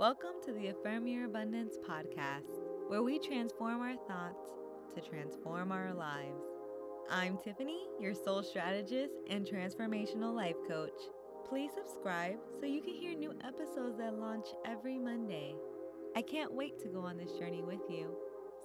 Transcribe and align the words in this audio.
Welcome 0.00 0.40
to 0.46 0.52
the 0.54 0.68
Affirm 0.68 1.06
Your 1.06 1.26
Abundance 1.26 1.76
podcast, 1.86 2.58
where 2.88 3.02
we 3.02 3.18
transform 3.18 3.82
our 3.82 3.96
thoughts 4.08 4.46
to 4.94 5.02
transform 5.02 5.70
our 5.72 5.92
lives. 5.92 6.40
I'm 7.10 7.36
Tiffany, 7.36 7.82
your 8.00 8.14
soul 8.14 8.42
strategist 8.42 9.12
and 9.28 9.46
transformational 9.46 10.34
life 10.34 10.56
coach. 10.66 10.98
Please 11.46 11.72
subscribe 11.74 12.38
so 12.58 12.64
you 12.64 12.80
can 12.80 12.94
hear 12.94 13.14
new 13.14 13.34
episodes 13.46 13.98
that 13.98 14.14
launch 14.14 14.46
every 14.64 14.98
Monday. 14.98 15.54
I 16.16 16.22
can't 16.22 16.54
wait 16.54 16.78
to 16.78 16.88
go 16.88 17.00
on 17.00 17.18
this 17.18 17.32
journey 17.32 17.60
with 17.62 17.82
you. 17.90 18.16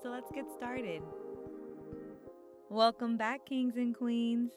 So 0.01 0.07
let's 0.07 0.31
get 0.31 0.45
started. 0.55 1.01
Welcome 2.69 3.17
back, 3.17 3.45
kings 3.45 3.75
and 3.75 3.93
queens. 3.93 4.53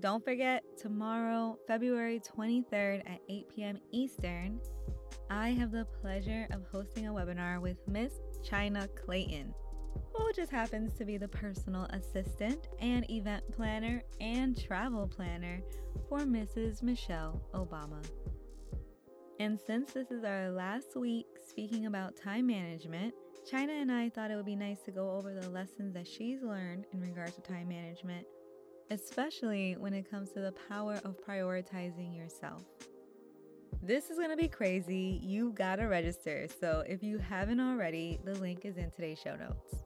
Don't 0.00 0.24
forget, 0.24 0.62
tomorrow, 0.78 1.58
February 1.66 2.18
23rd 2.20 3.00
at 3.00 3.20
8 3.28 3.46
p.m. 3.54 3.78
Eastern, 3.92 4.58
I 5.30 5.50
have 5.50 5.70
the 5.70 5.86
pleasure 6.00 6.46
of 6.50 6.62
hosting 6.72 7.06
a 7.06 7.12
webinar 7.12 7.60
with 7.60 7.76
Miss 7.86 8.12
Chynna 8.42 8.88
Clayton, 8.94 9.52
who 10.14 10.32
just 10.32 10.50
happens 10.50 10.94
to 10.94 11.04
be 11.04 11.16
the 11.16 11.28
personal 11.28 11.84
assistant 11.90 12.68
and 12.80 13.08
event 13.10 13.44
planner 13.52 14.02
and 14.20 14.60
travel 14.62 15.06
planner 15.06 15.60
for 16.08 16.20
Mrs. 16.20 16.82
Michelle 16.82 17.42
Obama. 17.54 18.02
And 19.40 19.58
since 19.60 19.92
this 19.92 20.10
is 20.10 20.24
our 20.24 20.50
last 20.50 20.96
week 20.96 21.26
speaking 21.46 21.86
about 21.86 22.16
time 22.16 22.46
management, 22.46 23.14
Chynna 23.50 23.80
and 23.80 23.92
I 23.92 24.08
thought 24.08 24.30
it 24.30 24.36
would 24.36 24.44
be 24.44 24.56
nice 24.56 24.80
to 24.82 24.90
go 24.90 25.12
over 25.12 25.32
the 25.32 25.48
lessons 25.48 25.94
that 25.94 26.06
she's 26.06 26.42
learned 26.42 26.86
in 26.92 27.00
regards 27.00 27.34
to 27.36 27.40
time 27.40 27.68
management, 27.68 28.26
especially 28.90 29.76
when 29.78 29.94
it 29.94 30.10
comes 30.10 30.32
to 30.32 30.40
the 30.40 30.52
power 30.68 31.00
of 31.04 31.16
prioritizing 31.24 32.16
yourself. 32.16 32.64
This 33.82 34.10
is 34.10 34.18
going 34.18 34.30
to 34.30 34.36
be 34.36 34.48
crazy. 34.48 35.20
You 35.22 35.52
got 35.52 35.76
to 35.76 35.84
register. 35.84 36.46
So 36.60 36.82
if 36.86 37.02
you 37.02 37.18
haven't 37.18 37.60
already, 37.60 38.18
the 38.24 38.34
link 38.34 38.64
is 38.64 38.76
in 38.76 38.90
today's 38.90 39.18
show 39.18 39.36
notes. 39.36 39.84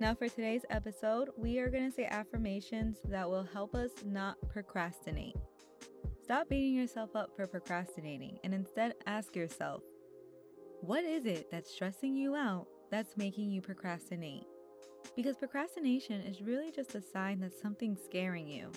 Now, 0.00 0.14
for 0.14 0.28
today's 0.28 0.64
episode, 0.68 1.30
we 1.36 1.60
are 1.60 1.70
going 1.70 1.88
to 1.88 1.94
say 1.94 2.06
affirmations 2.06 2.98
that 3.04 3.30
will 3.30 3.44
help 3.44 3.76
us 3.76 3.90
not 4.04 4.36
procrastinate. 4.50 5.36
Stop 6.24 6.48
beating 6.48 6.74
yourself 6.74 7.14
up 7.14 7.30
for 7.36 7.46
procrastinating 7.46 8.38
and 8.42 8.52
instead 8.52 8.94
ask 9.06 9.36
yourself, 9.36 9.82
what 10.80 11.04
is 11.04 11.24
it 11.24 11.52
that's 11.52 11.72
stressing 11.72 12.16
you 12.16 12.34
out 12.34 12.66
that's 12.90 13.16
making 13.16 13.52
you 13.52 13.62
procrastinate? 13.62 14.42
Because 15.14 15.36
procrastination 15.36 16.20
is 16.22 16.42
really 16.42 16.72
just 16.72 16.96
a 16.96 17.00
sign 17.00 17.38
that 17.40 17.56
something's 17.56 18.02
scaring 18.02 18.48
you. 18.48 18.72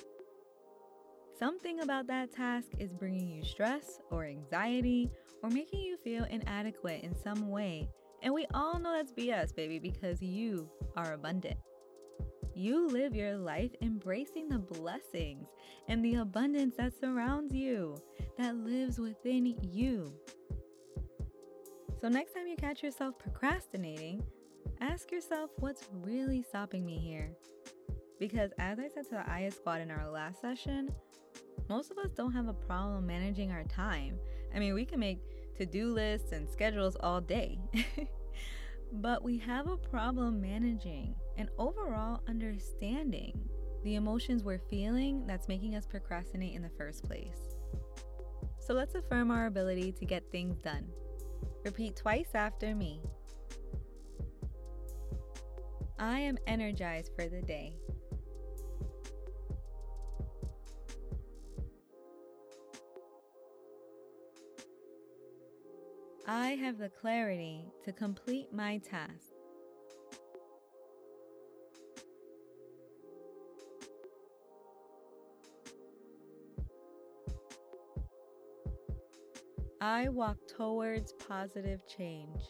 Something 1.38 1.82
about 1.82 2.08
that 2.08 2.32
task 2.32 2.68
is 2.80 2.94
bringing 2.94 3.30
you 3.30 3.44
stress 3.44 4.00
or 4.10 4.24
anxiety 4.24 5.12
or 5.44 5.50
making 5.50 5.82
you 5.82 5.98
feel 5.98 6.24
inadequate 6.24 7.04
in 7.04 7.14
some 7.14 7.50
way. 7.50 7.90
And 8.22 8.34
we 8.34 8.48
all 8.54 8.80
know 8.80 8.94
that's 8.94 9.12
BS, 9.12 9.54
baby, 9.54 9.78
because 9.78 10.22
you 10.22 10.70
are 10.96 11.12
abundant. 11.12 11.58
You 12.54 12.88
live 12.88 13.14
your 13.14 13.36
life 13.36 13.72
embracing 13.82 14.48
the 14.48 14.60
blessings 14.60 15.48
and 15.90 16.04
the 16.06 16.16
abundance 16.16 16.76
that 16.78 16.98
surrounds 16.98 17.54
you, 17.54 17.98
that 18.38 18.56
lives 18.56 18.98
within 18.98 19.58
you. 19.62 20.14
So, 22.00 22.08
next 22.08 22.34
time 22.34 22.48
you 22.48 22.56
catch 22.56 22.82
yourself 22.82 23.20
procrastinating, 23.20 24.24
ask 24.80 25.12
yourself 25.12 25.50
what's 25.58 25.84
really 25.92 26.44
stopping 26.44 26.86
me 26.86 26.98
here. 26.98 27.36
Because, 28.20 28.52
as 28.58 28.80
I 28.80 28.88
said 28.88 29.04
to 29.10 29.16
the 29.16 29.30
Aya 29.30 29.52
Squad 29.52 29.82
in 29.82 29.92
our 29.92 30.10
last 30.10 30.40
session, 30.40 30.96
most 31.70 31.92
of 31.92 31.98
us 31.98 32.12
don't 32.12 32.34
have 32.34 32.48
a 32.48 32.54
problem 32.54 33.06
managing 33.06 33.52
our 33.52 33.64
time. 33.64 34.18
I 34.54 34.60
mean, 34.60 34.74
we 34.74 34.86
can 34.86 35.00
make 35.00 35.20
to 35.58 35.66
do 35.66 35.94
lists 35.94 36.32
and 36.32 36.50
schedules 36.50 36.98
all 37.00 37.22
day, 37.22 37.60
but 38.94 39.24
we 39.24 39.38
have 39.40 39.68
a 39.68 39.78
problem 39.78 40.42
managing 40.42 41.16
and 41.38 41.50
overall 41.58 42.22
understanding 42.28 43.50
the 43.84 43.96
emotions 43.96 44.44
we're 44.44 44.60
feeling 44.70 45.26
that's 45.28 45.48
making 45.48 45.76
us 45.76 45.86
procrastinate 45.86 46.56
in 46.56 46.62
the 46.62 46.72
first 46.78 47.04
place. 47.04 47.56
So 48.60 48.74
let's 48.74 48.96
affirm 48.96 49.30
our 49.30 49.46
ability 49.46 49.92
to 49.94 50.06
get 50.06 50.24
things 50.32 50.58
done. 50.58 50.88
Repeat 51.64 51.96
twice 51.96 52.30
after 52.34 52.76
me. 52.76 53.02
I 56.00 56.20
am 56.20 56.38
energized 56.48 57.12
for 57.16 57.28
the 57.28 57.42
day. 57.42 57.78
I 66.28 66.56
have 66.56 66.80
the 66.80 66.90
clarity 66.90 67.66
to 67.84 67.92
complete 67.92 68.52
my 68.52 68.80
task. 68.80 69.30
I 79.80 80.10
walk 80.10 80.38
towards 80.48 81.14
positive 81.14 81.82
change. 81.88 82.42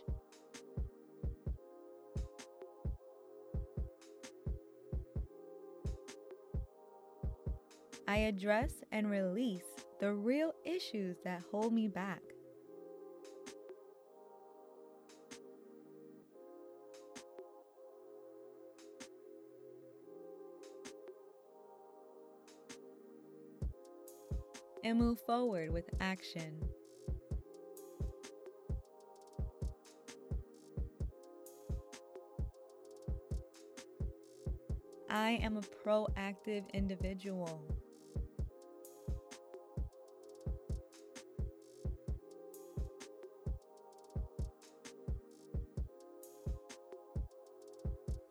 I 8.08 8.20
address 8.20 8.72
and 8.94 9.10
release 9.10 9.66
the 10.00 10.14
real 10.14 10.54
issues 10.64 11.18
that 11.26 11.44
hold 11.52 11.74
me 11.74 11.90
back. 11.90 12.22
And 24.86 25.00
move 25.00 25.20
forward 25.22 25.74
with 25.74 25.90
action. 26.00 26.64
I 35.10 35.40
am 35.42 35.58
a 35.58 35.62
proactive 35.62 36.72
individual. 36.72 37.64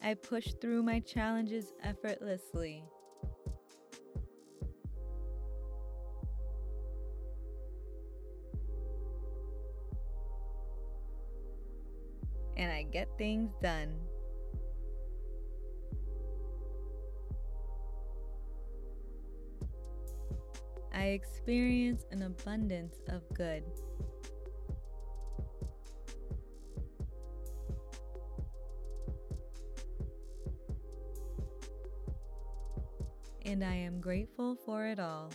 I 0.01 0.15
push 0.15 0.53
through 0.61 0.85
my 0.85 1.01
challenges 1.01 1.73
effortlessly. 1.83 2.85
And 12.57 12.71
I 12.71 12.85
get 12.85 13.09
things 13.19 13.51
done. 13.63 13.95
I 20.95 21.07
experience 21.09 22.05
an 22.13 22.23
abundance 22.23 22.95
of 23.09 23.23
good. 23.35 23.65
And 33.45 33.63
I 33.65 33.75
am 33.75 34.01
grateful 34.01 34.57
for 34.65 34.87
it 34.87 34.99
all. 34.99 35.31